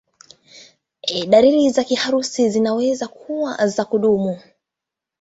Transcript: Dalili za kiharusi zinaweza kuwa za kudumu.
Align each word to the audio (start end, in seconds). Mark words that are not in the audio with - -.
Dalili 1.29 1.69
za 1.71 1.83
kiharusi 1.83 2.49
zinaweza 2.49 3.07
kuwa 3.07 3.67
za 3.67 3.85
kudumu. 3.85 4.39